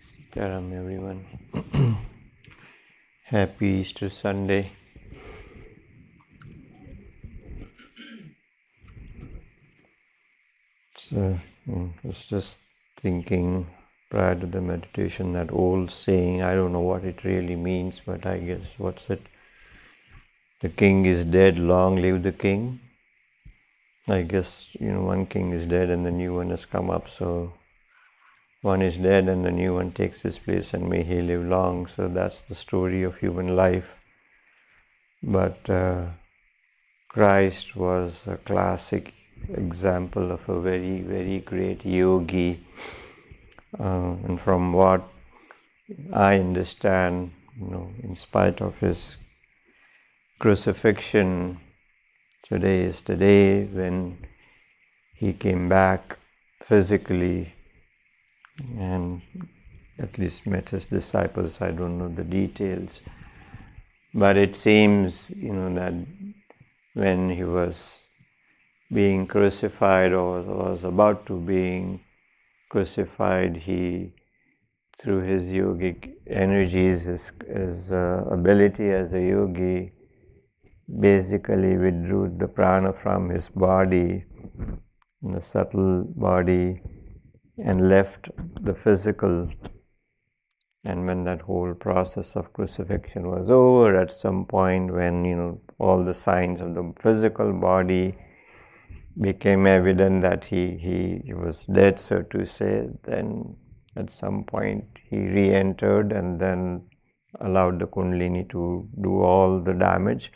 Sitaram, 0.00 0.72
everyone. 0.72 1.26
Happy 3.24 3.66
Easter 3.66 4.08
Sunday. 4.08 4.70
So, 10.94 11.40
mm, 11.68 11.90
I 12.04 12.06
was 12.06 12.26
just 12.26 12.58
thinking 13.02 13.66
prior 14.08 14.36
to 14.36 14.46
the 14.46 14.60
meditation 14.60 15.32
that 15.32 15.52
old 15.52 15.90
saying, 15.90 16.42
I 16.42 16.54
don't 16.54 16.72
know 16.72 16.80
what 16.80 17.04
it 17.04 17.24
really 17.24 17.56
means, 17.56 18.00
but 18.00 18.24
I 18.24 18.38
guess 18.38 18.74
what's 18.78 19.10
it? 19.10 19.22
The 20.60 20.68
king 20.68 21.06
is 21.06 21.24
dead, 21.24 21.58
long 21.58 21.96
live 21.96 22.22
the 22.22 22.32
king. 22.32 22.80
I 24.08 24.22
guess, 24.22 24.68
you 24.78 24.92
know, 24.92 25.02
one 25.02 25.26
king 25.26 25.52
is 25.52 25.66
dead 25.66 25.90
and 25.90 26.06
the 26.06 26.12
new 26.12 26.34
one 26.34 26.50
has 26.50 26.66
come 26.66 26.88
up, 26.88 27.08
so 27.08 27.52
one 28.62 28.82
is 28.82 28.96
dead 28.96 29.28
and 29.28 29.44
the 29.44 29.52
new 29.52 29.74
one 29.74 29.92
takes 29.92 30.22
his 30.22 30.38
place 30.38 30.74
and 30.74 30.88
may 30.88 31.02
he 31.02 31.20
live 31.20 31.44
long. 31.44 31.86
So 31.86 32.08
that's 32.08 32.42
the 32.42 32.54
story 32.54 33.02
of 33.04 33.16
human 33.16 33.54
life. 33.54 33.86
But 35.22 35.68
uh, 35.70 36.06
Christ 37.08 37.76
was 37.76 38.26
a 38.26 38.36
classic 38.36 39.14
example 39.54 40.32
of 40.32 40.48
a 40.48 40.60
very, 40.60 41.02
very 41.02 41.40
great 41.40 41.84
yogi. 41.84 42.66
Uh, 43.78 44.16
and 44.24 44.40
from 44.40 44.72
what 44.72 45.08
I 46.12 46.38
understand, 46.38 47.32
you 47.60 47.70
know, 47.70 47.92
in 48.02 48.16
spite 48.16 48.60
of 48.60 48.78
his 48.78 49.18
crucifixion, 50.38 51.60
today 52.42 52.82
is 52.82 53.02
the 53.02 53.16
day 53.16 53.64
when 53.64 54.18
he 55.14 55.32
came 55.32 55.68
back 55.68 56.18
physically 56.62 57.54
and 58.78 59.22
at 59.98 60.18
least 60.18 60.46
met 60.46 60.70
his 60.70 60.86
disciples. 60.86 61.60
I 61.60 61.70
don't 61.70 61.98
know 61.98 62.08
the 62.08 62.24
details. 62.24 63.00
But 64.14 64.36
it 64.36 64.56
seems, 64.56 65.30
you 65.36 65.52
know, 65.52 65.74
that 65.74 65.94
when 66.94 67.30
he 67.30 67.44
was 67.44 68.02
being 68.92 69.26
crucified 69.26 70.12
or 70.12 70.42
was 70.42 70.84
about 70.84 71.26
to 71.26 71.38
being 71.38 72.00
crucified, 72.70 73.56
he, 73.56 74.12
through 74.98 75.20
his 75.22 75.52
yogic 75.52 76.14
energies, 76.26 77.02
his, 77.02 77.32
his 77.46 77.92
uh, 77.92 78.24
ability 78.30 78.90
as 78.90 79.12
a 79.12 79.20
yogi, 79.20 79.92
basically 81.00 81.76
withdrew 81.76 82.34
the 82.38 82.48
prana 82.48 82.92
from 82.92 83.28
his 83.28 83.48
body, 83.48 84.24
in 85.22 85.32
the 85.32 85.40
subtle 85.40 86.04
body, 86.16 86.80
and 87.64 87.88
left 87.88 88.30
the 88.62 88.74
physical. 88.74 89.50
And 90.84 91.06
when 91.06 91.24
that 91.24 91.42
whole 91.42 91.74
process 91.74 92.36
of 92.36 92.52
crucifixion 92.52 93.28
was 93.28 93.50
over, 93.50 93.96
at 93.96 94.12
some 94.12 94.46
point 94.46 94.92
when 94.92 95.24
you 95.24 95.36
know 95.36 95.60
all 95.78 96.04
the 96.04 96.14
signs 96.14 96.60
of 96.60 96.74
the 96.74 96.92
physical 97.00 97.52
body 97.52 98.16
became 99.20 99.66
evident 99.66 100.22
that 100.22 100.44
he, 100.44 100.76
he, 100.76 101.20
he 101.24 101.34
was 101.34 101.66
dead, 101.66 101.98
so 101.98 102.22
to 102.22 102.46
say, 102.46 102.88
then 103.04 103.56
at 103.96 104.10
some 104.10 104.44
point 104.44 104.84
he 105.10 105.18
re 105.18 105.52
entered 105.52 106.12
and 106.12 106.40
then 106.40 106.82
allowed 107.40 107.80
the 107.80 107.86
Kundalini 107.86 108.48
to 108.50 108.88
do 109.02 109.20
all 109.20 109.60
the 109.60 109.74
damage, 109.74 110.32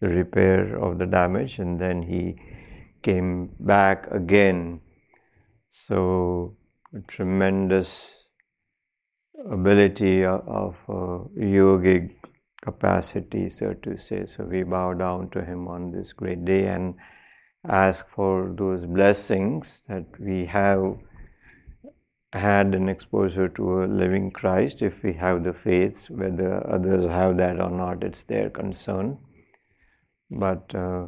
the 0.00 0.08
repair 0.08 0.76
of 0.76 0.98
the 0.98 1.06
damage, 1.06 1.58
and 1.58 1.80
then 1.80 2.02
he 2.02 2.36
came 3.02 3.50
back 3.58 4.06
again. 4.10 4.80
So 5.68 6.56
a 6.96 7.00
tremendous 7.08 8.24
ability 9.50 10.24
of 10.24 10.76
uh, 10.88 11.18
yogic 11.38 12.14
capacity, 12.62 13.48
so 13.48 13.74
to 13.74 13.96
say. 13.96 14.24
So 14.26 14.44
we 14.44 14.62
bow 14.62 14.94
down 14.94 15.30
to 15.30 15.44
him 15.44 15.68
on 15.68 15.92
this 15.92 16.12
great 16.12 16.44
day 16.44 16.66
and 16.66 16.94
ask 17.68 18.08
for 18.10 18.54
those 18.56 18.86
blessings 18.86 19.84
that 19.88 20.06
we 20.18 20.46
have 20.46 20.96
had 22.32 22.74
an 22.74 22.88
exposure 22.88 23.48
to 23.48 23.82
a 23.82 23.86
living 23.86 24.30
Christ, 24.30 24.82
if 24.82 25.02
we 25.02 25.12
have 25.14 25.44
the 25.44 25.52
faith, 25.52 26.10
whether 26.10 26.66
others 26.68 27.06
have 27.06 27.36
that 27.38 27.60
or 27.60 27.70
not, 27.70 28.02
it's 28.02 28.24
their 28.24 28.50
concern. 28.50 29.18
But 30.30 30.74
uh, 30.74 31.06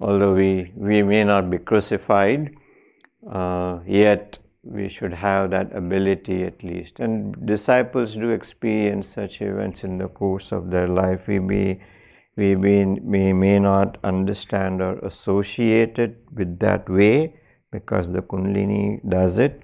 although 0.00 0.34
we, 0.34 0.72
we 0.74 1.02
may 1.02 1.24
not 1.24 1.50
be 1.50 1.58
crucified, 1.58 2.54
uh, 3.30 3.80
yet 3.86 4.38
we 4.62 4.88
should 4.88 5.12
have 5.12 5.50
that 5.50 5.74
ability 5.74 6.44
at 6.44 6.62
least. 6.62 7.00
And 7.00 7.46
disciples 7.46 8.14
do 8.14 8.30
experience 8.30 9.08
such 9.08 9.40
events 9.40 9.84
in 9.84 9.98
the 9.98 10.08
course 10.08 10.52
of 10.52 10.70
their 10.70 10.88
life. 10.88 11.28
We 11.28 11.38
may, 11.38 11.80
we 12.36 12.54
may, 12.54 12.84
we 12.84 13.32
may 13.32 13.58
not 13.58 13.98
understand 14.04 14.82
or 14.82 14.98
associate 14.98 15.98
it 15.98 16.18
with 16.32 16.58
that 16.58 16.88
way 16.88 17.36
because 17.70 18.12
the 18.12 18.22
Kundalini 18.22 19.00
does 19.08 19.38
it. 19.38 19.62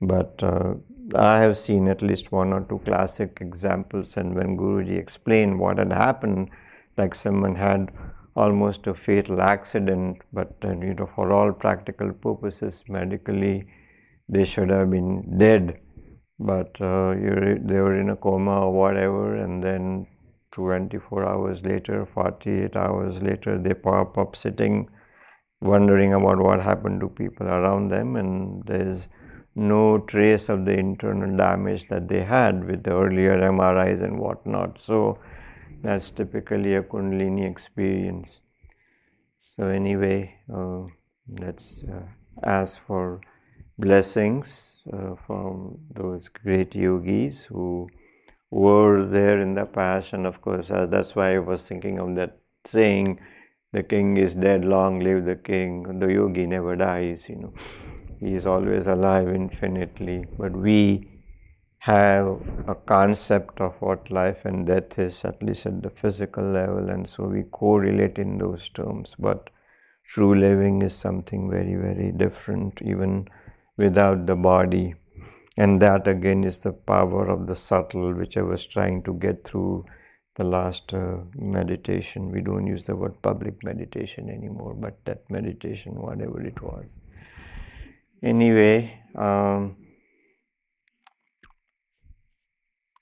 But 0.00 0.42
uh, 0.42 0.74
I 1.14 1.38
have 1.40 1.56
seen 1.56 1.88
at 1.88 2.02
least 2.02 2.32
one 2.32 2.52
or 2.52 2.60
two 2.60 2.80
classic 2.84 3.38
examples, 3.40 4.16
and 4.16 4.34
when 4.34 4.56
Guruji 4.56 4.98
explained 4.98 5.58
what 5.58 5.78
had 5.78 5.92
happened, 5.92 6.50
like 6.96 7.14
someone 7.14 7.54
had 7.54 7.90
almost 8.36 8.86
a 8.86 8.94
fatal 8.94 9.40
accident, 9.40 10.22
but 10.32 10.54
uh, 10.64 10.68
you 10.68 10.94
know, 10.94 11.10
for 11.14 11.32
all 11.32 11.52
practical 11.52 12.12
purposes, 12.12 12.84
medically 12.88 13.66
they 14.28 14.44
should 14.44 14.70
have 14.70 14.90
been 14.90 15.38
dead, 15.38 15.80
but 16.38 16.80
uh, 16.80 17.14
they 17.14 17.80
were 17.80 17.98
in 17.98 18.10
a 18.10 18.16
coma 18.16 18.66
or 18.66 18.72
whatever, 18.72 19.36
and 19.36 19.62
then 19.62 20.06
24 20.52 21.24
hours 21.24 21.64
later, 21.64 22.06
48 22.06 22.76
hours 22.76 23.22
later, 23.22 23.58
they 23.58 23.74
pop 23.74 24.18
up 24.18 24.36
sitting, 24.36 24.88
wondering 25.60 26.14
about 26.14 26.38
what 26.38 26.62
happened 26.62 27.00
to 27.00 27.08
people 27.08 27.46
around 27.46 27.88
them, 27.88 28.16
and 28.16 28.64
there's 28.64 29.08
no 29.54 29.98
trace 29.98 30.48
of 30.48 30.64
the 30.64 30.78
internal 30.78 31.36
damage 31.36 31.88
that 31.88 32.08
they 32.08 32.22
had 32.22 32.64
with 32.64 32.84
the 32.84 32.92
earlier 32.92 33.36
MRIs 33.38 34.02
and 34.02 34.18
whatnot. 34.18 34.78
So 34.78 35.18
that's 35.82 36.10
typically 36.10 36.74
a 36.74 36.82
Kundalini 36.82 37.48
experience. 37.48 38.40
So, 39.36 39.68
anyway, 39.68 40.34
uh, 40.52 40.82
let's 41.28 41.84
uh, 41.84 42.02
ask 42.42 42.80
for 42.84 43.20
blessings 43.78 44.82
uh, 44.92 45.14
from 45.26 45.78
those 45.94 46.28
great 46.28 46.74
yogis 46.74 47.44
who 47.44 47.88
were 48.50 49.04
there 49.04 49.38
in 49.40 49.54
the 49.54 49.66
past. 49.66 50.12
And 50.12 50.26
of 50.26 50.40
course, 50.40 50.70
uh, 50.70 50.86
that's 50.86 51.14
why 51.14 51.34
I 51.34 51.38
was 51.38 51.68
thinking 51.68 51.98
of 51.98 52.14
that 52.16 52.38
saying, 52.64 53.20
the 53.72 53.82
king 53.82 54.16
is 54.16 54.34
dead, 54.34 54.64
long 54.64 55.00
live 55.00 55.26
the 55.26 55.36
king. 55.36 55.98
The 55.98 56.06
yogi 56.06 56.46
never 56.46 56.74
dies, 56.74 57.28
you 57.28 57.36
know. 57.36 57.52
He 58.18 58.34
is 58.34 58.46
always 58.46 58.86
alive 58.86 59.28
infinitely. 59.28 60.24
But 60.38 60.52
we 60.52 61.08
have 61.80 62.40
a 62.66 62.74
concept 62.74 63.60
of 63.60 63.74
what 63.80 64.10
life 64.10 64.44
and 64.44 64.66
death 64.66 64.98
is, 64.98 65.24
at 65.24 65.42
least 65.42 65.66
at 65.66 65.82
the 65.82 65.90
physical 65.90 66.44
level, 66.44 66.88
and 66.88 67.08
so 67.08 67.24
we 67.24 67.42
correlate 67.44 68.18
in 68.18 68.38
those 68.38 68.68
terms. 68.70 69.14
But 69.18 69.50
true 70.08 70.34
living 70.34 70.82
is 70.82 70.94
something 70.94 71.48
very, 71.48 71.76
very 71.76 72.10
different, 72.10 72.82
even 72.82 73.28
without 73.78 74.26
the 74.26 74.36
body. 74.36 74.94
And 75.56 75.80
that 75.80 76.06
again 76.06 76.44
is 76.44 76.58
the 76.60 76.72
power 76.72 77.28
of 77.28 77.46
the 77.46 77.54
subtle, 77.54 78.12
which 78.12 78.36
I 78.36 78.42
was 78.42 78.66
trying 78.66 79.02
to 79.04 79.14
get 79.14 79.44
through 79.44 79.86
the 80.36 80.44
last 80.44 80.94
uh, 80.94 81.16
meditation. 81.34 82.30
We 82.30 82.42
don't 82.42 82.66
use 82.66 82.84
the 82.84 82.94
word 82.94 83.20
public 83.22 83.64
meditation 83.64 84.28
anymore, 84.30 84.74
but 84.74 85.04
that 85.04 85.28
meditation, 85.30 85.94
whatever 85.94 86.40
it 86.42 86.62
was. 86.62 86.96
Anyway, 88.22 89.00
um, 89.16 89.76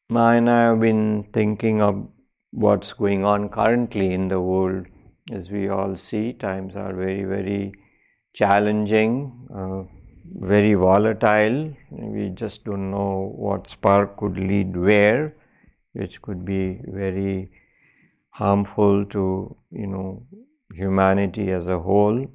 and 0.08 0.48
I 0.50 0.62
have 0.64 0.80
been 0.80 1.24
thinking 1.32 1.82
of 1.82 2.08
what's 2.52 2.92
going 2.92 3.24
on 3.24 3.48
currently 3.48 4.12
in 4.14 4.28
the 4.28 4.40
world. 4.40 4.86
As 5.30 5.50
we 5.50 5.68
all 5.68 5.96
see, 5.96 6.32
times 6.32 6.76
are 6.76 6.94
very, 6.94 7.24
very 7.24 7.72
challenging. 8.32 9.48
Uh, 9.54 9.95
very 10.34 10.74
volatile. 10.74 11.74
We 11.90 12.30
just 12.30 12.64
don't 12.64 12.90
know 12.90 13.32
what 13.36 13.68
spark 13.68 14.16
could 14.16 14.36
lead 14.36 14.76
where, 14.76 15.34
which 15.92 16.20
could 16.22 16.44
be 16.44 16.80
very 16.86 17.50
harmful 18.30 19.04
to 19.06 19.56
you 19.70 19.86
know 19.86 20.26
humanity 20.74 21.50
as 21.50 21.68
a 21.68 21.78
whole. 21.78 22.26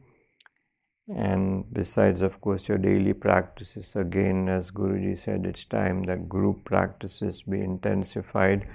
And 1.14 1.66
besides, 1.74 2.22
of 2.22 2.40
course, 2.40 2.70
your 2.70 2.78
daily 2.78 3.14
practices, 3.14 3.96
again, 3.96 4.48
as 4.48 4.72
Guruji 4.72 5.18
said, 5.18 5.46
it's 5.46 5.66
time 5.66 6.04
that 6.04 6.30
group 6.30 6.64
practices 6.64 7.42
be 7.42 7.60
intensified. 7.60 8.68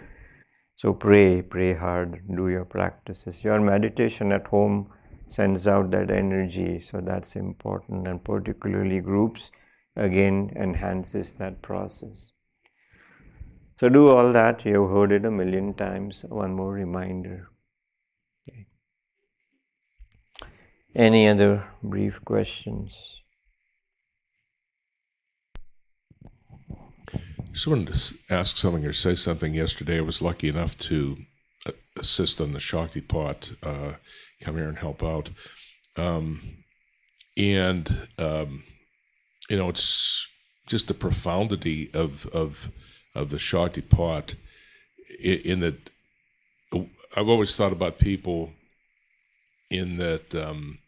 So 0.75 0.93
pray, 0.93 1.41
pray 1.41 1.73
hard, 1.73 2.21
do 2.37 2.49
your 2.49 2.67
practices. 2.67 3.43
Your 3.43 3.61
meditation 3.61 4.33
at 4.33 4.47
home 4.49 4.93
sends 5.27 5.67
out 5.67 5.91
that 5.91 6.11
energy 6.11 6.81
so 6.81 7.01
that's 7.01 7.37
important 7.37 8.07
and 8.09 8.23
particularly 8.25 9.01
groups 9.01 9.51
again 9.97 10.51
enhances 10.57 11.33
that 11.33 11.61
process 11.63 12.33
So 13.81 13.89
do 13.91 14.09
all 14.09 14.33
that. 14.33 14.65
You've 14.65 14.91
heard 14.91 15.13
it 15.13 15.25
a 15.27 15.31
million 15.31 15.75
times. 15.75 16.25
One 16.29 16.55
more 16.55 16.73
reminder. 16.73 17.51
Okay. 18.49 18.67
Any 20.95 21.29
other 21.29 21.65
brief 21.83 22.25
questions? 22.25 23.21
just 27.53 27.67
wanted 27.67 27.93
to 27.95 28.15
ask 28.35 28.57
something 28.59 28.85
or 28.85 28.93
say 28.93 29.15
something 29.15 29.55
yesterday. 29.55 29.99
I 29.99 30.03
was 30.03 30.21
lucky 30.21 30.49
enough 30.51 30.77
to 30.91 31.17
assist 31.99 32.41
on 32.41 32.53
the 32.53 32.59
Shaktipat, 32.59 33.57
uh, 33.63 33.97
come 34.41 34.57
here 34.57 34.69
and 34.69 34.79
help 34.79 35.03
out. 35.03 35.31
Um, 35.97 36.65
and, 37.37 38.09
um, 38.19 38.65
you 39.49 39.57
know, 39.57 39.69
it's 39.69 40.29
just 40.67 40.89
the 40.89 40.95
profundity 40.95 41.91
of, 41.95 42.27
of, 42.27 42.71
of 43.15 43.31
the 43.31 43.37
Shaktipat 43.37 44.35
in, 45.21 45.39
in 45.39 45.61
that 45.61 45.91
I've 47.17 47.29
always 47.29 47.55
thought 47.57 47.73
about 47.73 47.99
people 47.99 48.53
in 49.71 49.97
that, 49.97 50.35
um, 50.35 50.79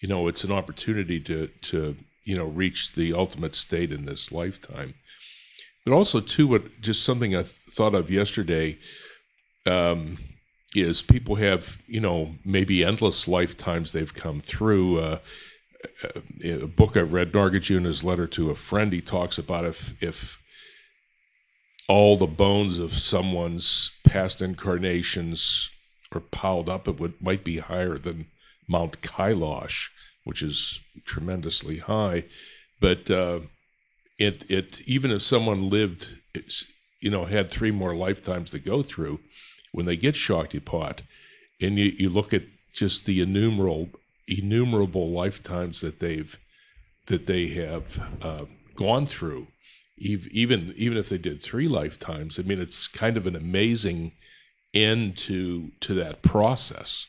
you 0.00 0.08
know, 0.08 0.28
it's 0.28 0.44
an 0.44 0.52
opportunity 0.52 1.20
to, 1.20 1.48
to, 1.62 1.96
you 2.24 2.36
know, 2.36 2.46
reach 2.46 2.92
the 2.92 3.14
ultimate 3.14 3.54
state 3.54 3.92
in 3.92 4.04
this 4.04 4.30
lifetime 4.30 4.94
but 5.88 5.94
also, 5.94 6.20
too, 6.20 6.46
what 6.48 6.82
just 6.82 7.02
something 7.02 7.34
I 7.34 7.40
th- 7.40 7.46
thought 7.70 7.94
of 7.94 8.10
yesterday 8.10 8.78
um, 9.68 10.18
is 10.74 11.02
people 11.02 11.36
have, 11.36 11.78
you 11.86 12.00
know, 12.00 12.34
maybe 12.44 12.84
endless 12.84 13.28
lifetimes 13.28 13.92
they've 13.92 14.14
come 14.14 14.40
through. 14.40 14.98
Uh, 14.98 15.18
uh 16.02 16.20
a 16.44 16.66
book 16.66 16.96
I 16.96 17.00
read, 17.00 17.32
Nagarjuna's 17.32 18.02
letter 18.02 18.26
to 18.28 18.50
a 18.50 18.54
friend, 18.54 18.92
he 18.92 19.00
talks 19.00 19.38
about 19.38 19.64
if 19.64 20.02
if 20.02 20.42
all 21.88 22.16
the 22.16 22.26
bones 22.26 22.78
of 22.78 22.92
someone's 22.92 23.90
past 24.04 24.42
incarnations 24.42 25.70
are 26.12 26.20
piled 26.20 26.68
up, 26.68 26.86
it 26.86 26.98
would 27.00 27.20
might 27.20 27.44
be 27.44 27.58
higher 27.58 27.98
than 27.98 28.26
Mount 28.68 29.00
Kailash, 29.00 29.88
which 30.24 30.42
is 30.42 30.80
tremendously 31.06 31.78
high. 31.78 32.24
But 32.80 33.10
uh, 33.10 33.40
it 34.18 34.44
it 34.50 34.82
even 34.86 35.10
if 35.10 35.22
someone 35.22 35.70
lived 35.70 36.08
you 37.00 37.10
know 37.10 37.24
had 37.24 37.50
three 37.50 37.70
more 37.70 37.94
lifetimes 37.94 38.50
to 38.50 38.58
go 38.58 38.82
through 38.82 39.20
when 39.72 39.86
they 39.86 39.96
get 39.96 40.14
Shaktipat 40.14 41.00
and 41.60 41.78
you, 41.78 41.92
you 41.96 42.08
look 42.08 42.32
at 42.32 42.44
just 42.72 43.06
the 43.06 43.20
innumerable 43.20 43.90
innumerable 44.26 45.10
lifetimes 45.10 45.80
that 45.80 46.00
they've 46.00 46.38
that 47.06 47.26
they 47.26 47.48
have 47.48 48.00
uh, 48.22 48.44
gone 48.76 49.06
through 49.06 49.48
even 49.96 50.72
even 50.76 50.96
if 50.98 51.08
they 51.08 51.18
did 51.18 51.42
three 51.42 51.66
lifetimes 51.66 52.38
i 52.38 52.42
mean 52.42 52.60
it's 52.60 52.86
kind 52.86 53.16
of 53.16 53.26
an 53.26 53.34
amazing 53.34 54.12
end 54.74 55.16
to 55.16 55.72
to 55.80 55.94
that 55.94 56.22
process 56.22 57.06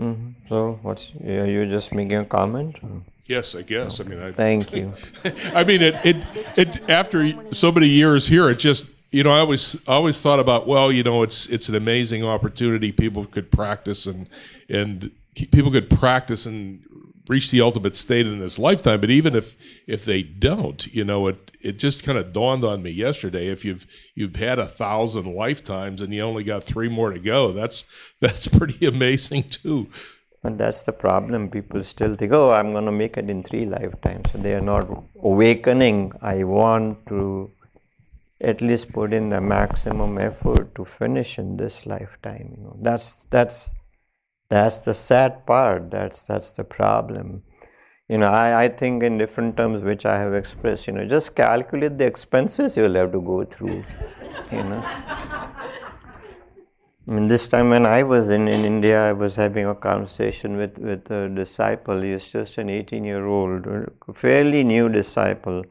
mm-hmm. 0.00 0.30
so 0.48 0.78
what's 0.82 1.12
are 1.24 1.46
you 1.46 1.66
just 1.66 1.92
making 1.92 2.16
a 2.16 2.24
comment 2.24 2.76
or? 2.82 3.02
Yes, 3.28 3.56
I 3.56 3.62
guess. 3.62 3.98
I 3.98 4.04
mean, 4.04 4.22
I, 4.22 4.30
thank 4.30 4.72
you. 4.72 4.94
I 5.52 5.64
mean, 5.64 5.82
it, 5.82 5.96
it, 6.06 6.26
it. 6.56 6.88
After 6.88 7.52
so 7.52 7.72
many 7.72 7.88
years 7.88 8.28
here, 8.28 8.48
it 8.50 8.60
just 8.60 8.86
you 9.12 9.22
know, 9.22 9.30
I 9.30 9.40
always 9.40 9.76
always 9.88 10.20
thought 10.20 10.40
about 10.40 10.66
well, 10.66 10.90
you 10.90 11.02
know, 11.02 11.22
it's 11.22 11.46
it's 11.46 11.68
an 11.68 11.74
amazing 11.74 12.24
opportunity. 12.24 12.92
People 12.92 13.24
could 13.24 13.50
practice 13.50 14.06
and 14.06 14.28
and 14.68 15.10
people 15.34 15.70
could 15.70 15.90
practice 15.90 16.46
and 16.46 16.82
reach 17.28 17.50
the 17.50 17.60
ultimate 17.60 17.96
state 17.96 18.26
in 18.26 18.38
this 18.38 18.58
lifetime. 18.58 19.00
But 19.00 19.10
even 19.10 19.34
if 19.34 19.56
if 19.86 20.04
they 20.04 20.22
don't, 20.22 20.86
you 20.94 21.04
know, 21.04 21.26
it 21.28 21.52
it 21.60 21.78
just 21.78 22.04
kind 22.04 22.18
of 22.18 22.32
dawned 22.32 22.64
on 22.64 22.82
me 22.82 22.90
yesterday. 22.90 23.48
If 23.48 23.64
you've 23.64 23.86
you've 24.14 24.36
had 24.36 24.58
a 24.58 24.66
thousand 24.66 25.34
lifetimes 25.34 26.00
and 26.00 26.12
you 26.12 26.22
only 26.22 26.44
got 26.44 26.64
three 26.64 26.88
more 26.88 27.12
to 27.12 27.18
go, 27.18 27.52
that's 27.52 27.84
that's 28.20 28.48
pretty 28.48 28.86
amazing 28.86 29.44
too. 29.44 29.88
And 30.42 30.58
that's 30.58 30.84
the 30.84 30.92
problem. 30.92 31.50
People 31.50 31.82
still 31.82 32.14
think, 32.14 32.32
oh, 32.32 32.52
I'm 32.52 32.70
going 32.70 32.84
to 32.84 32.92
make 32.92 33.16
it 33.16 33.28
in 33.28 33.42
three 33.42 33.64
lifetimes. 33.66 34.30
So 34.30 34.38
they 34.38 34.54
are 34.54 34.60
not 34.60 34.86
awakening. 35.20 36.12
I 36.22 36.44
want 36.44 37.04
to 37.08 37.50
at 38.40 38.60
least 38.60 38.92
put 38.92 39.12
in 39.12 39.30
the 39.30 39.40
maximum 39.40 40.18
effort 40.18 40.74
to 40.74 40.84
finish 40.84 41.38
in 41.38 41.56
this 41.56 41.86
lifetime. 41.86 42.54
You 42.56 42.64
know, 42.64 42.76
that's 42.80 43.24
that's 43.26 43.74
that's 44.48 44.80
the 44.80 44.94
sad 44.94 45.46
part. 45.46 45.90
That's 45.90 46.24
that's 46.24 46.52
the 46.52 46.64
problem. 46.64 47.42
You 48.08 48.18
know, 48.18 48.28
I, 48.28 48.64
I 48.64 48.68
think 48.68 49.02
in 49.02 49.18
different 49.18 49.56
terms 49.56 49.82
which 49.82 50.06
I 50.06 50.16
have 50.18 50.32
expressed, 50.32 50.86
you 50.86 50.92
know, 50.92 51.04
just 51.06 51.34
calculate 51.34 51.98
the 51.98 52.06
expenses 52.06 52.76
you'll 52.76 52.94
have 52.94 53.10
to 53.12 53.20
go 53.20 53.44
through. 53.44 53.84
You 54.52 54.62
know. 54.62 54.84
I 57.08 57.12
mean, 57.12 57.28
this 57.28 57.46
time 57.46 57.70
when 57.70 57.86
I 57.86 58.02
was 58.02 58.30
in, 58.30 58.48
in 58.48 58.64
India, 58.64 59.08
I 59.08 59.12
was 59.12 59.36
having 59.36 59.66
a 59.66 59.74
conversation 59.76 60.56
with, 60.56 60.76
with 60.76 61.08
a 61.10 61.28
disciple. 61.28 62.00
He's 62.00 62.30
just 62.30 62.58
an 62.58 62.68
18 62.68 63.04
year 63.04 63.26
old, 63.26 63.64
fairly 64.12 64.64
new 64.64 64.88
disciple. 64.88 65.64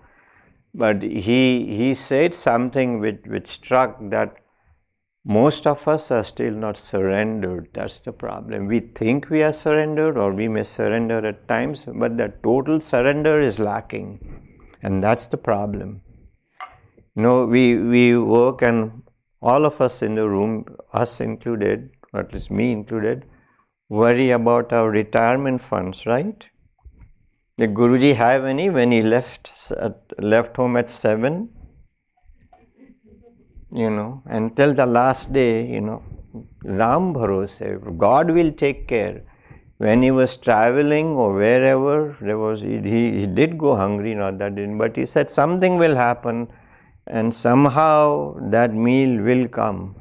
But 0.77 1.01
he, 1.01 1.77
he 1.77 1.93
said 1.93 2.33
something 2.33 2.99
which, 2.99 3.21
which 3.25 3.47
struck 3.47 3.97
that 4.09 4.35
most 5.23 5.65
of 5.65 5.87
us 5.87 6.11
are 6.11 6.23
still 6.23 6.53
not 6.53 6.77
surrendered. 6.77 7.69
That's 7.73 8.01
the 8.01 8.11
problem. 8.11 8.67
We 8.67 8.81
think 8.81 9.29
we 9.29 9.41
are 9.41 9.53
surrendered, 9.53 10.17
or 10.17 10.33
we 10.33 10.49
may 10.49 10.63
surrender 10.63 11.25
at 11.25 11.47
times, 11.47 11.85
but 11.87 12.17
the 12.17 12.33
total 12.43 12.81
surrender 12.81 13.39
is 13.39 13.57
lacking. 13.57 14.19
And 14.83 15.01
that's 15.01 15.27
the 15.27 15.37
problem. 15.37 16.01
You 17.15 17.23
know, 17.23 17.45
we, 17.45 17.77
we 17.77 18.17
work 18.17 18.61
and 18.61 19.01
all 19.41 19.65
of 19.65 19.79
us 19.79 20.01
in 20.01 20.15
the 20.15 20.27
room, 20.27 20.65
us 20.91 21.21
included, 21.21 21.89
or 22.13 22.19
at 22.19 22.33
least 22.33 22.51
me 22.51 22.73
included, 22.73 23.25
worry 23.87 24.31
about 24.31 24.73
our 24.73 24.91
retirement 24.91 25.61
funds, 25.61 26.05
right? 26.05 26.45
Did 27.57 27.73
Guruji 27.73 28.15
have 28.15 28.43
any 28.43 28.69
when 28.69 28.91
he 28.91 29.01
left 29.01 29.71
left 30.19 30.57
home 30.57 30.75
at 30.75 30.89
seven? 30.89 31.49
You 33.71 33.89
know, 33.89 34.23
until 34.25 34.73
the 34.73 34.85
last 34.85 35.33
day, 35.33 35.65
you 35.65 35.81
know, 35.81 36.03
Ram 36.63 37.13
Bharose, 37.13 37.97
God 37.97 38.31
will 38.31 38.51
take 38.51 38.87
care. 38.87 39.23
When 39.77 40.01
he 40.01 40.11
was 40.11 40.37
traveling 40.37 41.07
or 41.07 41.33
wherever, 41.33 42.17
there 42.21 42.37
was 42.37 42.61
he, 42.61 42.79
he 43.19 43.27
did 43.27 43.57
go 43.57 43.75
hungry, 43.75 44.15
not 44.15 44.37
that 44.37 44.55
didn't, 44.55 44.77
but 44.77 44.95
he 44.95 45.05
said 45.05 45.29
something 45.29 45.77
will 45.77 45.95
happen 45.95 46.47
and 47.07 47.33
somehow 47.33 48.35
that 48.49 48.73
meal 48.73 49.21
will 49.21 49.47
come 49.47 49.95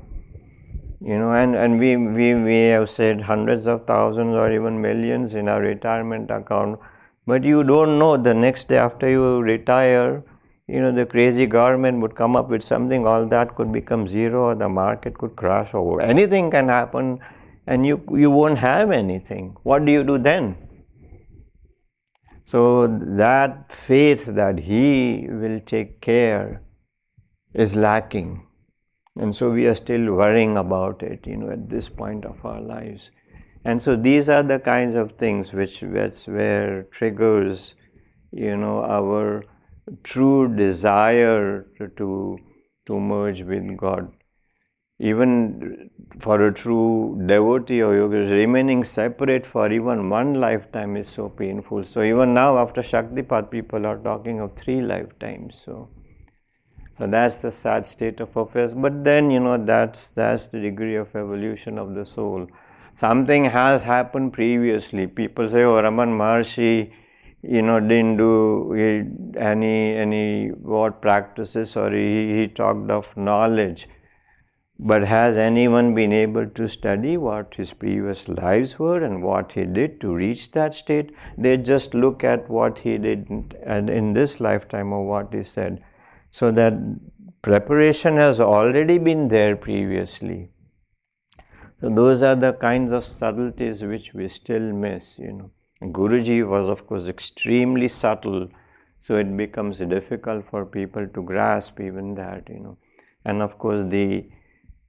you 1.00 1.18
know 1.18 1.32
and, 1.32 1.54
and 1.54 1.78
we, 1.78 1.96
we, 1.96 2.34
we 2.34 2.58
have 2.66 2.88
said 2.88 3.20
hundreds 3.20 3.66
of 3.66 3.86
thousands 3.86 4.34
or 4.34 4.50
even 4.50 4.80
millions 4.80 5.34
in 5.34 5.48
our 5.48 5.60
retirement 5.60 6.30
account 6.30 6.78
but 7.26 7.44
you 7.44 7.62
don't 7.64 7.98
know 7.98 8.16
the 8.16 8.34
next 8.34 8.68
day 8.68 8.78
after 8.78 9.10
you 9.10 9.40
retire 9.40 10.22
you 10.66 10.80
know 10.80 10.90
the 10.92 11.06
crazy 11.06 11.46
government 11.46 12.00
would 12.00 12.14
come 12.14 12.36
up 12.36 12.48
with 12.48 12.62
something 12.62 13.06
all 13.06 13.26
that 13.26 13.54
could 13.54 13.72
become 13.72 14.08
zero 14.08 14.44
or 14.50 14.54
the 14.54 14.68
market 14.68 15.16
could 15.18 15.36
crash 15.36 15.74
or 15.74 16.02
anything 16.02 16.50
can 16.50 16.68
happen 16.68 17.18
and 17.66 17.86
you 17.86 18.02
you 18.24 18.30
won't 18.30 18.58
have 18.58 18.90
anything 18.90 19.56
what 19.62 19.84
do 19.84 19.92
you 19.92 20.04
do 20.12 20.18
then 20.18 20.54
so 22.44 22.86
that 22.86 23.72
faith 23.72 24.26
that 24.26 24.58
he 24.60 25.26
will 25.30 25.60
take 25.60 26.00
care 26.00 26.62
is 27.54 27.74
lacking. 27.74 28.46
And 29.16 29.34
so 29.34 29.50
we 29.50 29.66
are 29.66 29.74
still 29.74 30.12
worrying 30.12 30.56
about 30.58 31.02
it, 31.02 31.26
you 31.26 31.36
know, 31.36 31.50
at 31.50 31.70
this 31.70 31.88
point 31.88 32.24
of 32.24 32.44
our 32.44 32.60
lives. 32.60 33.10
And 33.64 33.82
so 33.82 33.96
these 33.96 34.28
are 34.28 34.42
the 34.42 34.58
kinds 34.58 34.94
of 34.94 35.12
things 35.12 35.52
which 35.52 35.80
that's 35.80 36.28
where 36.28 36.84
triggers, 36.84 37.74
you 38.30 38.56
know, 38.56 38.84
our 38.84 39.44
true 40.02 40.54
desire 40.54 41.66
to 41.96 42.38
to 42.86 43.00
merge 43.00 43.42
with 43.42 43.76
God. 43.76 44.12
Even 44.98 45.90
for 46.20 46.46
a 46.46 46.52
true 46.52 47.20
devotee 47.26 47.82
or 47.82 47.94
yogi, 47.96 48.18
remaining 48.32 48.84
separate 48.84 49.44
for 49.44 49.70
even 49.72 50.08
one 50.08 50.34
lifetime 50.34 50.96
is 50.96 51.08
so 51.08 51.28
painful. 51.28 51.84
So 51.84 52.02
even 52.02 52.34
now 52.34 52.58
after 52.58 52.82
Shaktipat, 52.82 53.50
people 53.50 53.86
are 53.86 53.98
talking 53.98 54.40
of 54.40 54.54
three 54.54 54.80
lifetimes. 54.80 55.58
So 55.58 55.88
so 56.98 57.08
that's 57.08 57.38
the 57.38 57.50
sad 57.50 57.86
state 57.86 58.20
of 58.20 58.36
affairs. 58.36 58.72
But 58.72 59.02
then, 59.04 59.30
you 59.30 59.40
know, 59.40 59.56
that's 59.56 60.12
that's 60.12 60.46
the 60.46 60.60
degree 60.60 60.94
of 60.94 61.14
evolution 61.16 61.78
of 61.78 61.94
the 61.94 62.06
soul. 62.06 62.46
Something 62.96 63.44
has 63.44 63.82
happened 63.82 64.32
previously. 64.32 65.06
People 65.06 65.50
say, 65.50 65.64
"Oh, 65.64 65.82
Raman 65.82 66.16
Maharshi, 66.18 66.92
you 67.42 67.62
know, 67.62 67.80
didn't 67.80 68.16
do 68.18 68.32
any 69.36 69.96
any 70.04 70.48
what 70.74 71.00
practices, 71.02 71.76
or 71.76 71.90
he, 71.90 72.36
he 72.36 72.48
talked 72.48 72.90
of 72.90 73.16
knowledge." 73.16 73.88
But 74.78 75.04
has 75.04 75.36
anyone 75.36 75.94
been 75.94 76.12
able 76.12 76.46
to 76.46 76.68
study 76.68 77.16
what 77.16 77.54
his 77.54 77.72
previous 77.72 78.28
lives 78.28 78.78
were 78.78 79.02
and 79.02 79.22
what 79.22 79.52
he 79.52 79.64
did 79.64 80.00
to 80.00 80.14
reach 80.14 80.50
that 80.52 80.74
state? 80.74 81.12
They 81.38 81.56
just 81.56 81.94
look 81.94 82.24
at 82.24 82.48
what 82.50 82.80
he 82.80 82.98
did 82.98 83.28
and 83.64 83.88
in 83.88 84.14
this 84.14 84.40
lifetime 84.40 84.92
or 84.92 85.06
what 85.06 85.32
he 85.32 85.44
said. 85.44 85.80
So 86.30 86.50
that 86.52 86.74
preparation 87.42 88.16
has 88.16 88.40
already 88.40 88.98
been 88.98 89.28
there 89.28 89.54
previously. 89.54 90.50
So 91.84 91.90
those 91.90 92.22
are 92.22 92.34
the 92.34 92.54
kinds 92.54 92.92
of 92.92 93.04
subtleties 93.04 93.84
which 93.84 94.14
we 94.14 94.26
still 94.28 94.72
miss, 94.72 95.18
you 95.18 95.32
know. 95.32 95.50
Guruji 95.92 96.48
was 96.48 96.66
of 96.66 96.86
course 96.86 97.08
extremely 97.08 97.88
subtle, 97.88 98.48
so 98.98 99.16
it 99.16 99.36
becomes 99.36 99.80
difficult 99.80 100.46
for 100.48 100.64
people 100.64 101.06
to 101.06 101.22
grasp 101.22 101.80
even 101.80 102.14
that, 102.14 102.48
you 102.48 102.60
know. 102.60 102.78
And 103.26 103.42
of 103.42 103.58
course 103.58 103.84
the 103.86 104.24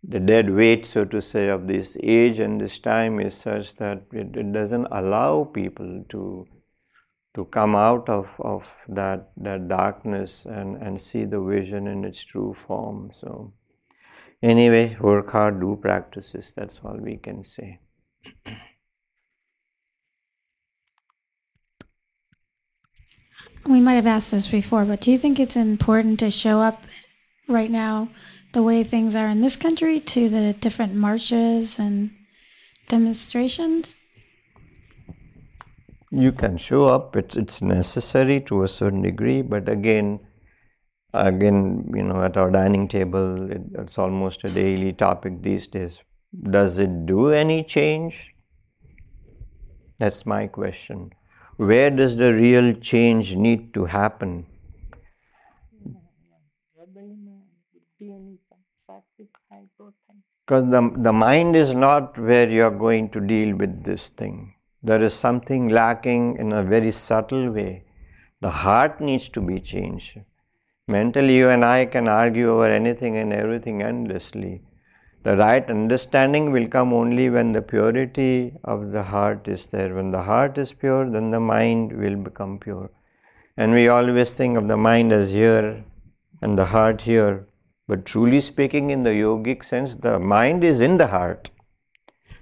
the 0.05 0.21
dead 0.21 0.49
weight, 0.49 0.85
so 0.85 1.03
to 1.03 1.21
say, 1.21 1.49
of 1.49 1.67
this 1.67 1.97
age 2.01 2.39
and 2.39 2.61
this 2.61 2.79
time 2.79 3.19
is 3.19 3.33
such 3.33 3.75
that 3.75 4.03
it, 4.13 4.37
it 4.37 4.53
doesn't 4.53 4.87
allow 4.89 5.43
people 5.43 6.05
to 6.07 6.47
to 7.33 7.43
come 7.43 7.75
out 7.75 8.07
of, 8.07 8.29
of 8.39 8.73
that 8.87 9.31
that 9.35 9.67
darkness 9.67 10.45
and, 10.45 10.77
and 10.77 11.01
see 11.01 11.25
the 11.25 11.41
vision 11.41 11.87
in 11.87 12.05
its 12.05 12.23
true 12.23 12.53
form. 12.53 13.09
So 13.11 13.51
anyway, 14.45 14.95
work 14.99 15.31
hard, 15.31 15.59
do 15.59 15.77
practices, 15.81 16.53
that's 16.55 16.79
all 16.83 16.97
we 16.97 17.17
can 17.17 17.43
say. 17.43 17.79
We 23.65 23.81
might 23.81 23.95
have 23.95 24.05
asked 24.05 24.31
this 24.31 24.47
before, 24.47 24.85
but 24.85 25.01
do 25.01 25.11
you 25.11 25.17
think 25.17 25.39
it's 25.39 25.55
important 25.55 26.19
to 26.19 26.29
show 26.29 26.61
up 26.61 26.83
right 27.47 27.71
now 27.71 28.09
the 28.53 28.61
way 28.61 28.83
things 28.83 29.15
are 29.15 29.27
in 29.27 29.41
this 29.41 29.55
country 29.55 29.99
to 29.99 30.29
the 30.29 30.53
different 30.53 30.93
marches 30.93 31.79
and 31.79 32.11
demonstrations? 32.87 33.95
You 36.11 36.31
can 36.31 36.57
show 36.57 36.87
up, 36.87 37.15
it's, 37.15 37.35
it's 37.35 37.61
necessary 37.61 38.39
to 38.41 38.63
a 38.63 38.67
certain 38.67 39.01
degree, 39.01 39.41
but 39.41 39.67
again, 39.67 40.19
again, 41.15 41.91
you 41.95 42.03
know, 42.03 42.22
at 42.24 42.38
our 42.38 42.51
dining 42.51 42.88
table, 42.88 43.51
it, 43.51 43.62
it's 43.74 43.98
almost 43.98 44.43
a 44.43 44.50
daily 44.50 44.93
topic 44.93 45.41
these 45.41 45.67
days. 45.67 46.03
Does 46.51 46.79
it 46.79 47.05
do 47.05 47.29
any 47.29 47.63
change? 47.63 48.34
That's 49.98 50.25
my 50.25 50.48
question. 50.48 51.12
Where 51.57 51.89
does 51.89 52.17
the 52.17 52.34
real 52.34 52.74
change 52.74 53.36
need 53.36 53.74
to 53.75 53.86
happen? 53.86 54.45
Because 60.45 60.69
the, 60.69 60.91
the 60.98 61.13
mind 61.13 61.55
is 61.55 61.74
not 61.74 62.17
where 62.19 62.50
you 62.50 62.63
are 62.63 62.69
going 62.69 63.10
to 63.10 63.19
deal 63.19 63.55
with 63.55 63.84
this 63.84 64.10
thing. 64.10 64.53
There 64.84 65.01
is 65.01 65.13
something 65.13 65.69
lacking 65.69 66.38
in 66.38 66.51
a 66.51 66.63
very 66.63 66.91
subtle 66.91 67.50
way. 67.51 67.86
The 68.41 68.50
heart 68.50 69.01
needs 69.01 69.29
to 69.29 69.41
be 69.41 69.60
changed. 69.60 70.19
Mentally, 70.87 71.35
you 71.37 71.49
and 71.49 71.65
I 71.65 71.85
can 71.85 72.07
argue 72.07 72.51
over 72.51 72.69
anything 72.69 73.17
and 73.17 73.33
everything 73.33 73.81
endlessly. 73.81 74.61
The 75.23 75.35
right 75.35 75.67
understanding 75.67 76.51
will 76.51 76.67
come 76.67 76.93
only 76.93 77.31
when 77.31 77.53
the 77.53 77.61
purity 77.63 78.53
of 78.63 78.91
the 78.91 79.01
heart 79.01 79.47
is 79.47 79.65
there. 79.65 79.95
When 79.95 80.11
the 80.11 80.21
heart 80.21 80.59
is 80.59 80.73
pure, 80.73 81.09
then 81.09 81.31
the 81.31 81.39
mind 81.39 81.91
will 81.91 82.15
become 82.15 82.59
pure. 82.59 82.91
And 83.57 83.73
we 83.73 83.87
always 83.87 84.33
think 84.33 84.57
of 84.57 84.67
the 84.67 84.77
mind 84.77 85.11
as 85.11 85.31
here 85.31 85.83
and 86.43 86.59
the 86.59 86.65
heart 86.65 87.01
here. 87.01 87.47
But 87.87 88.05
truly 88.05 88.39
speaking, 88.39 88.91
in 88.91 89.01
the 89.01 89.09
yogic 89.09 89.63
sense, 89.63 89.95
the 89.95 90.19
mind 90.19 90.63
is 90.63 90.81
in 90.81 90.97
the 90.97 91.07
heart. 91.07 91.49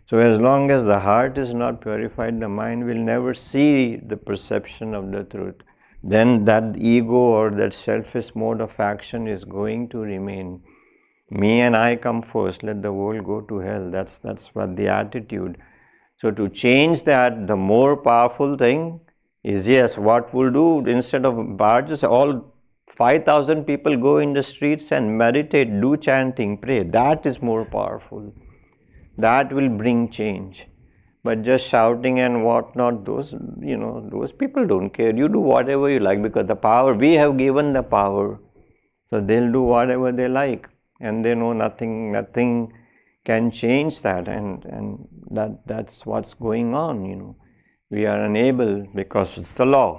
So, 0.05 0.19
as 0.19 0.39
long 0.39 0.69
as 0.69 0.83
the 0.83 0.99
heart 0.99 1.37
is 1.37 1.53
not 1.53 1.79
purified, 1.79 2.41
the 2.41 2.49
mind 2.49 2.85
will 2.85 2.95
never 2.95 3.33
see 3.33 3.95
the 3.95 4.17
perception 4.17 4.93
of 4.93 5.11
the 5.13 5.23
truth. 5.23 5.55
Then 6.03 6.43
that 6.45 6.75
ego 6.77 7.15
or 7.15 7.49
that 7.51 7.73
selfish 7.73 8.35
mode 8.35 8.59
of 8.59 8.77
action 8.79 9.27
is 9.27 9.45
going 9.45 9.89
to 9.89 9.99
remain 9.99 10.61
me 11.29 11.61
and 11.61 11.75
I 11.75 11.95
come 11.95 12.21
first, 12.21 12.61
let 12.61 12.81
the 12.81 12.91
world 12.91 13.25
go 13.25 13.41
to 13.41 13.59
hell. 13.59 13.89
That's 13.89 14.19
that's 14.19 14.53
what 14.53 14.75
the 14.75 14.87
attitude. 14.87 15.57
So 16.17 16.31
to 16.31 16.49
change 16.49 17.03
that, 17.03 17.47
the 17.47 17.55
more 17.55 17.97
powerful 17.97 18.57
thing 18.57 18.99
is 19.43 19.67
yes, 19.67 19.97
what 19.97 20.33
we'll 20.33 20.51
do 20.51 20.85
instead 20.85 21.25
of 21.25 21.57
barges, 21.57 22.03
all 22.03 22.53
five 22.87 23.25
thousand 23.25 23.63
people 23.63 23.97
go 23.97 24.17
in 24.17 24.33
the 24.33 24.43
streets 24.43 24.91
and 24.91 25.17
meditate, 25.17 25.81
do 25.81 25.95
chanting, 25.97 26.57
pray. 26.57 26.83
That 26.83 27.25
is 27.25 27.41
more 27.41 27.65
powerful. 27.65 28.33
That 29.17 29.53
will 29.53 29.69
bring 29.69 30.09
change. 30.09 30.67
But 31.23 31.41
just 31.41 31.67
shouting 31.69 32.19
and 32.19 32.43
whatnot, 32.43 33.05
those 33.05 33.33
you 33.61 33.77
know, 33.77 34.07
those 34.11 34.33
people 34.33 34.67
don't 34.67 34.89
care. 34.89 35.15
You 35.15 35.29
do 35.29 35.39
whatever 35.39 35.89
you 35.89 35.99
like 35.99 36.21
because 36.21 36.47
the 36.47 36.55
power 36.55 36.93
we 36.93 37.13
have 37.13 37.37
given 37.37 37.73
the 37.73 37.83
power. 37.83 38.39
So 39.09 39.21
they'll 39.21 39.51
do 39.51 39.61
whatever 39.61 40.11
they 40.11 40.27
like 40.27 40.67
and 40.99 41.23
they 41.25 41.35
know 41.35 41.53
nothing 41.53 42.11
nothing 42.11 42.71
can 43.25 43.51
change 43.51 44.01
that 44.05 44.27
and 44.27 44.65
and 44.65 45.07
that 45.37 45.51
that's 45.71 46.05
what's 46.05 46.33
going 46.33 46.73
on 46.85 47.03
you 47.09 47.15
know 47.15 47.35
we 47.89 48.05
are 48.05 48.19
unable 48.25 48.73
because 49.01 49.37
it's 49.37 49.53
the 49.61 49.65
law 49.65 49.89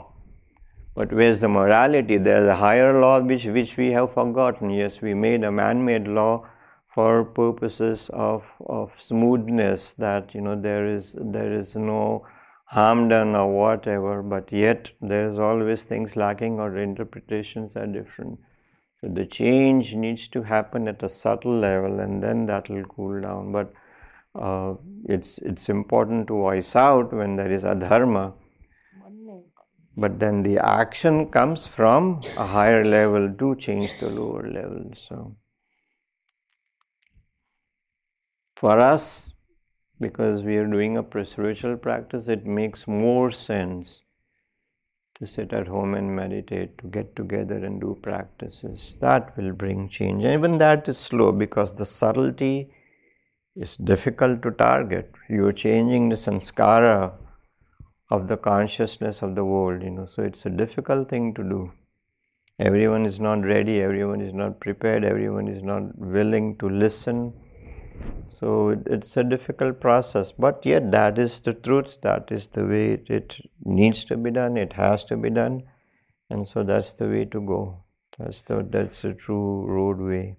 but 0.94 1.12
where's 1.12 1.40
the 1.44 1.48
morality 1.48 2.16
there's 2.16 2.48
a 2.56 2.58
higher 2.64 2.92
law 3.04 3.14
which 3.20 3.46
which 3.58 3.76
we 3.82 3.88
have 3.98 4.12
forgotten 4.18 4.70
yes 4.70 5.00
we 5.06 5.14
made 5.26 5.44
a 5.44 5.52
man-made 5.60 6.08
law 6.20 6.32
for 6.94 7.24
purposes 7.24 8.10
of 8.12 8.44
of 8.66 9.00
smoothness 9.00 9.92
that 9.94 10.34
you 10.34 10.40
know 10.40 10.56
there 10.68 10.86
is 10.86 11.16
there 11.36 11.52
is 11.52 11.74
no 11.76 12.26
harm 12.76 13.08
done 13.08 13.34
or 13.36 13.52
whatever 13.52 14.22
but 14.22 14.50
yet 14.52 14.90
there 15.00 15.28
is 15.28 15.38
always 15.38 15.82
things 15.82 16.16
lacking 16.16 16.58
or 16.60 16.76
interpretations 16.76 17.76
are 17.76 17.86
different 17.86 18.38
so 19.04 19.10
the 19.12 19.26
change 19.26 19.94
needs 19.94 20.28
to 20.28 20.42
happen 20.42 20.88
at 20.88 21.02
a 21.02 21.10
subtle 21.10 21.58
level 21.58 22.00
and 22.00 22.22
then 22.22 22.46
that 22.46 22.70
will 22.70 22.84
cool 22.84 23.20
down. 23.20 23.52
But 23.52 23.74
uh, 24.34 24.74
it's, 25.04 25.36
it's 25.38 25.68
important 25.68 26.28
to 26.28 26.32
voice 26.34 26.74
out 26.74 27.12
when 27.12 27.36
there 27.36 27.52
is 27.52 27.64
adharma. 27.64 28.32
But 29.96 30.18
then 30.18 30.42
the 30.42 30.58
action 30.58 31.28
comes 31.28 31.66
from 31.66 32.22
a 32.38 32.46
higher 32.46 32.82
level 32.82 33.30
to 33.32 33.54
change 33.56 33.98
the 34.00 34.08
lower 34.08 34.50
level. 34.50 34.90
So 34.94 35.36
for 38.64 38.80
us, 38.80 39.34
because 40.00 40.42
we 40.42 40.56
are 40.56 40.66
doing 40.66 40.96
a 40.96 41.26
spiritual 41.26 41.76
practice, 41.76 42.28
it 42.28 42.46
makes 42.46 42.86
more 42.88 43.30
sense 43.30 44.04
to 45.18 45.26
sit 45.26 45.52
at 45.52 45.66
home 45.66 45.92
and 45.94 46.16
meditate, 46.16 46.78
to 46.78 46.86
get 46.86 47.14
together 47.14 47.56
and 47.56 47.78
do 47.78 47.98
practices. 48.02 48.96
That 49.02 49.36
will 49.36 49.52
bring 49.52 49.90
change. 49.90 50.24
Even 50.24 50.56
that 50.64 50.88
is 50.88 50.96
slow 50.96 51.30
because 51.30 51.74
the 51.74 51.84
subtlety 51.84 52.70
is 53.54 53.76
difficult 53.76 54.40
to 54.44 54.50
target. 54.50 55.12
You're 55.28 55.52
changing 55.52 56.08
the 56.08 56.16
sanskara 56.16 57.12
of 58.10 58.28
the 58.28 58.38
consciousness 58.38 59.20
of 59.20 59.36
the 59.36 59.44
world, 59.44 59.82
you 59.82 59.90
know, 59.90 60.06
so 60.06 60.22
it's 60.22 60.46
a 60.46 60.50
difficult 60.64 61.10
thing 61.10 61.34
to 61.34 61.42
do. 61.42 61.70
Everyone 62.58 63.04
is 63.04 63.20
not 63.20 63.44
ready, 63.44 63.82
everyone 63.82 64.22
is 64.22 64.32
not 64.32 64.58
prepared, 64.58 65.04
everyone 65.04 65.48
is 65.48 65.62
not 65.62 65.98
willing 65.98 66.56
to 66.60 66.70
listen 66.70 67.34
so 68.28 68.82
it's 68.86 69.16
a 69.16 69.24
difficult 69.24 69.80
process, 69.80 70.32
but 70.32 70.64
yet 70.66 70.90
that 70.92 71.18
is 71.18 71.40
the 71.40 71.54
truth, 71.54 72.00
that 72.02 72.30
is 72.30 72.48
the 72.48 72.66
way 72.66 72.92
it, 72.92 73.08
it 73.08 73.40
needs 73.64 74.04
to 74.06 74.16
be 74.16 74.30
done, 74.30 74.56
it 74.56 74.74
has 74.74 75.04
to 75.04 75.16
be 75.16 75.30
done, 75.30 75.62
and 76.30 76.46
so 76.48 76.62
that's 76.62 76.92
the 76.94 77.08
way 77.08 77.24
to 77.26 77.40
go. 77.40 77.84
That's 78.18 78.42
the 78.42 78.66
that's 78.68 79.02
the 79.02 79.14
true 79.14 79.66
roadway. 79.66 80.36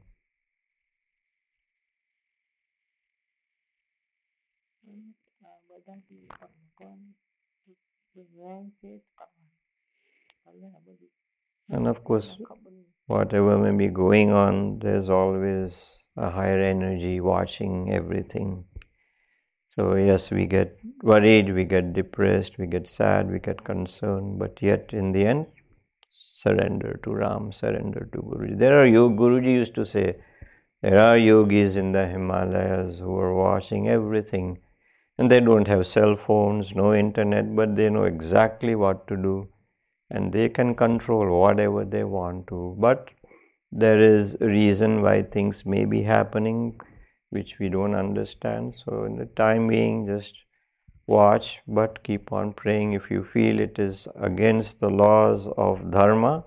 And 11.69 11.87
of 11.87 12.03
course, 12.03 12.37
whatever 13.07 13.57
may 13.57 13.71
be 13.87 13.91
going 13.91 14.31
on, 14.31 14.79
there's 14.79 15.09
always 15.09 16.04
a 16.17 16.29
higher 16.29 16.61
energy 16.61 17.19
watching 17.19 17.91
everything. 17.91 18.65
So, 19.75 19.95
yes, 19.95 20.31
we 20.31 20.45
get 20.45 20.77
worried, 21.03 21.53
we 21.53 21.65
get 21.65 21.93
depressed, 21.93 22.57
we 22.57 22.67
get 22.67 22.87
sad, 22.87 23.29
we 23.29 23.39
get 23.39 23.63
concerned, 23.63 24.39
but 24.39 24.57
yet 24.61 24.93
in 24.93 25.11
the 25.11 25.25
end, 25.25 25.47
surrender 26.09 26.99
to 27.03 27.13
Ram, 27.13 27.51
surrender 27.51 28.09
to 28.13 28.19
Guruji. 28.19 28.57
There 28.57 28.81
are 28.81 28.85
yog, 28.85 29.17
Guruji 29.17 29.51
used 29.51 29.75
to 29.75 29.85
say, 29.85 30.15
there 30.81 30.99
are 30.99 31.17
yogis 31.17 31.75
in 31.75 31.91
the 31.91 32.07
Himalayas 32.07 32.99
who 32.99 33.17
are 33.17 33.33
watching 33.33 33.89
everything 33.89 34.59
and 35.17 35.31
they 35.31 35.39
don't 35.39 35.67
have 35.67 35.85
cell 35.85 36.15
phones, 36.15 36.75
no 36.75 36.93
internet, 36.93 37.55
but 37.55 37.75
they 37.75 37.89
know 37.89 38.03
exactly 38.03 38.75
what 38.75 39.07
to 39.07 39.15
do 39.15 39.49
and 40.09 40.31
they 40.31 40.47
can 40.47 40.75
control 40.75 41.39
whatever 41.39 41.83
they 41.85 42.03
want 42.03 42.47
to. 42.47 42.75
But 42.77 43.09
there 43.75 43.99
is 43.99 44.37
a 44.39 44.47
reason 44.47 45.01
why 45.01 45.21
things 45.21 45.65
may 45.65 45.85
be 45.85 46.01
happening 46.01 46.79
which 47.29 47.59
we 47.59 47.67
don't 47.67 47.93
understand. 47.93 48.73
So, 48.73 49.03
in 49.03 49.17
the 49.17 49.25
time 49.25 49.67
being, 49.67 50.07
just 50.07 50.35
watch 51.07 51.61
but 51.67 52.03
keep 52.03 52.31
on 52.31 52.53
praying. 52.53 52.93
If 52.93 53.11
you 53.11 53.23
feel 53.23 53.59
it 53.59 53.77
is 53.77 54.07
against 54.15 54.79
the 54.79 54.89
laws 54.89 55.47
of 55.57 55.91
Dharma, 55.91 56.45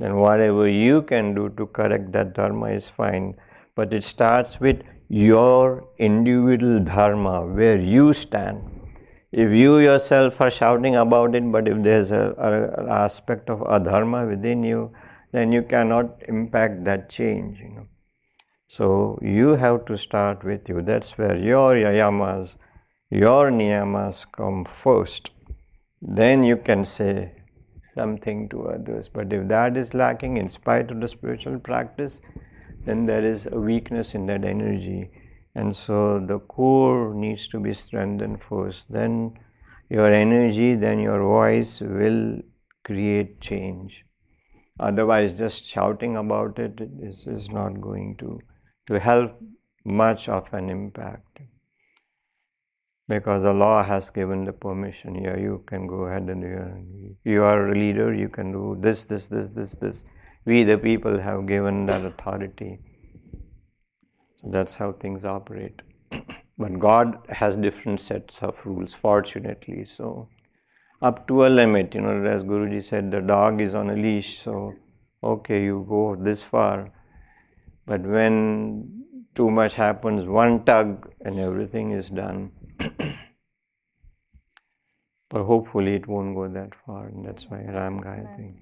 then 0.00 0.16
whatever 0.16 0.66
you 0.68 1.02
can 1.02 1.34
do 1.34 1.50
to 1.50 1.66
correct 1.66 2.10
that 2.12 2.34
dharma 2.34 2.70
is 2.70 2.88
fine. 2.88 3.36
But 3.76 3.92
it 3.92 4.02
starts 4.02 4.58
with 4.58 4.82
your 5.08 5.88
individual 5.98 6.80
dharma, 6.80 7.46
where 7.46 7.78
you 7.78 8.12
stand. 8.12 8.62
If 9.30 9.52
you 9.52 9.78
yourself 9.78 10.40
are 10.40 10.50
shouting 10.50 10.96
about 10.96 11.34
it, 11.34 11.52
but 11.52 11.68
if 11.68 11.82
there's 11.82 12.10
an 12.10 12.34
aspect 12.88 13.50
of 13.50 13.60
adharma 13.60 14.28
within 14.28 14.64
you, 14.64 14.90
then 15.32 15.52
you 15.52 15.62
cannot 15.62 16.22
impact 16.28 16.84
that 16.84 17.08
change. 17.08 17.60
You 17.60 17.68
know. 17.70 17.86
So 18.66 19.18
you 19.22 19.56
have 19.56 19.84
to 19.86 19.98
start 19.98 20.44
with 20.44 20.68
you. 20.68 20.82
That's 20.82 21.18
where 21.18 21.36
your 21.36 21.74
yamas, 21.74 22.56
your 23.10 23.50
niyamas 23.50 24.26
come 24.30 24.64
first. 24.64 25.30
Then 26.00 26.44
you 26.44 26.56
can 26.56 26.84
say, 26.84 27.32
something 27.94 28.48
to 28.48 28.68
others. 28.68 29.08
But 29.08 29.32
if 29.32 29.48
that 29.48 29.76
is 29.76 29.94
lacking 29.94 30.36
in 30.36 30.48
spite 30.48 30.90
of 30.90 31.00
the 31.00 31.08
spiritual 31.08 31.58
practice, 31.58 32.20
then 32.84 33.06
there 33.06 33.24
is 33.24 33.46
a 33.46 33.58
weakness 33.58 34.14
in 34.14 34.26
that 34.26 34.44
energy. 34.44 35.10
And 35.54 35.74
so 35.74 36.20
the 36.20 36.38
core 36.38 37.14
needs 37.14 37.48
to 37.48 37.60
be 37.60 37.72
strengthened 37.72 38.42
first. 38.42 38.92
Then 38.92 39.38
your 39.88 40.10
energy, 40.12 40.74
then 40.74 41.00
your 41.00 41.20
voice 41.20 41.80
will 41.80 42.38
create 42.84 43.40
change. 43.40 44.04
Otherwise, 44.80 45.38
just 45.38 45.64
shouting 45.64 46.16
about 46.16 46.58
it 46.58 46.80
is, 47.02 47.26
is 47.26 47.50
not 47.50 47.80
going 47.80 48.16
to, 48.16 48.40
to 48.86 48.98
help 48.98 49.38
much 49.84 50.28
of 50.28 50.52
an 50.52 50.70
impact 50.70 51.40
because 53.06 53.42
the 53.42 53.52
law 53.52 53.82
has 53.82 54.08
given 54.08 54.44
the 54.44 54.52
permission. 54.52 55.16
Yeah, 55.16 55.36
you 55.36 55.62
can 55.66 55.86
go 55.86 56.04
ahead 56.04 56.22
and 56.30 56.42
you, 56.42 57.16
you 57.24 57.44
are 57.44 57.68
a 57.68 57.74
leader, 57.74 58.14
you 58.14 58.28
can 58.28 58.52
do 58.52 58.78
this, 58.80 59.04
this, 59.04 59.28
this, 59.28 59.50
this, 59.50 59.74
this. 59.74 60.04
We, 60.46 60.62
the 60.62 60.78
people, 60.78 61.20
have 61.20 61.46
given 61.46 61.86
that 61.86 62.04
authority. 62.04 62.78
So 64.40 64.48
that's 64.50 64.76
how 64.76 64.92
things 64.92 65.24
operate. 65.24 65.82
but 66.58 66.78
God 66.78 67.18
has 67.28 67.56
different 67.58 68.00
sets 68.00 68.42
of 68.42 68.64
rules, 68.64 68.94
fortunately. 68.94 69.84
So, 69.84 70.28
up 71.02 71.26
to 71.28 71.46
a 71.46 71.48
limit, 71.48 71.94
you 71.94 72.00
know, 72.02 72.24
as 72.24 72.44
Guruji 72.44 72.82
said, 72.82 73.10
the 73.10 73.20
dog 73.20 73.60
is 73.60 73.74
on 73.74 73.90
a 73.90 73.94
leash, 73.94 74.38
so 74.38 74.74
okay, 75.22 75.62
you 75.64 75.86
go 75.88 76.16
this 76.16 76.42
far. 76.42 76.92
But 77.86 78.02
when 78.02 79.04
too 79.34 79.50
much 79.50 79.74
happens, 79.74 80.26
one 80.26 80.64
tug 80.64 81.12
and 81.22 81.38
everything 81.38 81.92
is 81.92 82.10
done. 82.10 82.52
but 85.30 85.44
hopefully 85.44 85.94
it 85.94 86.06
won't 86.06 86.34
go 86.34 86.48
that 86.48 86.74
far, 86.84 87.06
and 87.06 87.24
that's 87.26 87.48
why 87.48 87.62
Ram 87.64 88.00
Gayatri. 88.00 88.54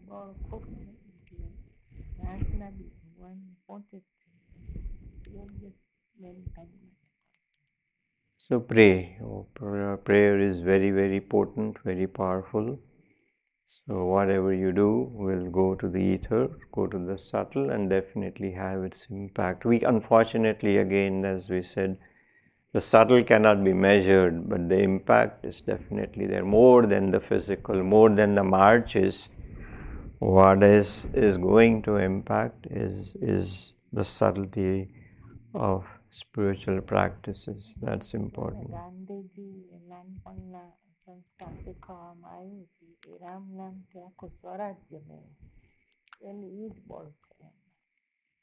So 8.41 8.61
pray. 8.61 9.19
Oh, 9.23 9.47
prayer 10.05 10.39
is 10.41 10.61
very, 10.61 10.91
very 10.91 11.21
potent, 11.21 11.77
very 11.85 12.07
powerful. 12.07 12.79
So 13.67 14.05
whatever 14.07 14.55
you 14.55 14.73
do 14.73 15.11
will 15.13 15.51
go 15.51 15.75
to 15.75 15.89
the 15.89 15.99
ether, 15.99 16.49
go 16.73 16.87
to 16.87 16.99
the 16.99 17.19
subtle, 17.19 17.71
and 17.71 17.91
definitely 17.91 18.53
have 18.53 18.85
its 18.85 19.07
impact. 19.11 19.67
We 19.67 19.83
unfortunately, 19.83 20.79
again, 20.79 21.25
as 21.25 21.51
we 21.51 21.63
said, 21.63 21.99
the 22.73 22.81
subtle 22.81 23.23
cannot 23.25 23.65
be 23.65 23.73
measured, 23.73 24.49
but 24.49 24.69
the 24.69 24.79
impact 24.79 25.45
is 25.45 25.61
definitely 25.61 26.27
there. 26.27 26.45
More 26.45 26.87
than 26.87 27.11
the 27.11 27.21
physical, 27.21 27.83
more 27.83 28.09
than 28.09 28.35
the 28.35 28.45
marches, 28.45 29.29
what 30.21 30.63
is 30.63 31.09
is 31.13 31.37
going 31.37 31.83
to 31.83 31.97
impact 31.97 32.67
is 32.71 33.15
is 33.21 33.75
the 33.93 34.05
subtlety 34.05 34.91
of 35.55 35.85
spiritual 36.11 36.81
practices. 36.81 37.77
That's 37.81 38.15
important. 38.15 38.71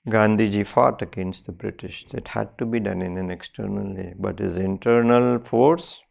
Gandhiji 0.08 0.66
fought 0.66 1.02
against 1.02 1.48
the 1.48 1.52
British. 1.52 2.06
It 2.14 2.28
had 2.30 2.58
to 2.60 2.66
be 2.66 2.80
done 2.80 3.02
in 3.02 3.18
an 3.18 3.32
external 3.32 3.96
way. 3.96 4.14
But 4.18 4.40
his 4.40 4.58
internal 4.58 5.40
force 5.40 6.04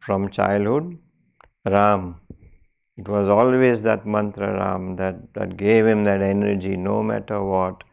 from 0.00 0.30
childhood, 0.30 0.98
Ram, 1.66 2.16
it 2.96 3.06
was 3.06 3.28
always 3.28 3.82
that 3.82 4.06
mantra 4.06 4.54
Ram 4.54 4.96
that, 4.96 5.34
that 5.34 5.56
gave 5.56 5.86
him 5.86 6.04
that 6.04 6.22
energy 6.22 6.76
no 6.76 7.02
matter 7.02 7.42
what 7.42 7.84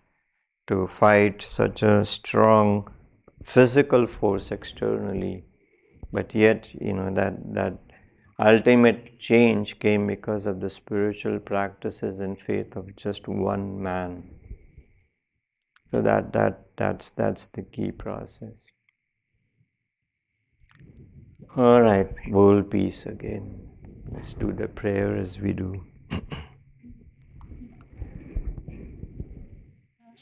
to 0.67 0.87
fight 0.87 1.41
such 1.41 1.83
a 1.83 2.05
strong 2.05 2.91
physical 3.43 4.07
force 4.07 4.51
externally. 4.51 5.45
But 6.11 6.33
yet, 6.33 6.73
you 6.73 6.93
know, 6.93 7.13
that, 7.13 7.53
that 7.53 7.77
ultimate 8.39 9.19
change 9.19 9.79
came 9.79 10.07
because 10.07 10.45
of 10.45 10.59
the 10.59 10.69
spiritual 10.69 11.39
practices 11.39 12.19
and 12.19 12.41
faith 12.41 12.75
of 12.75 12.95
just 12.95 13.27
one 13.27 13.81
man. 13.81 14.31
So 15.91 16.01
that 16.01 16.33
that 16.33 16.75
that's 16.75 17.09
that's 17.11 17.47
the 17.47 17.61
key 17.61 17.91
process. 17.91 18.65
All 21.55 21.81
right, 21.81 22.09
world 22.29 22.69
peace 22.69 23.05
again. 23.05 23.61
Let's 24.11 24.33
do 24.33 24.51
the 24.51 24.67
prayer 24.67 25.15
as 25.15 25.39
we 25.39 25.53
do. 25.53 25.85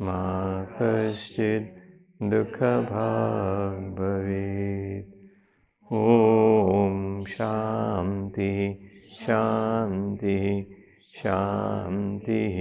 मा 0.00 0.64
कश्चित् 0.64 1.66
दुःखभाग् 2.22 3.94
भवेत् 3.94 5.14
ॐ 5.92 7.24
शान्ति 7.24 8.80
शान्ति, 9.20 10.74
शान्तिः। 11.08 12.56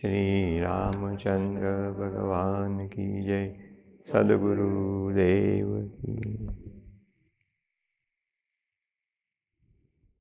श्री 0.00 0.60
रामचंद्र 0.60 1.90
भगवान 1.92 2.88
की 2.88 3.22
जय। 3.22 3.54
सदगुरुदेव 4.06 5.90
की 5.94 6.46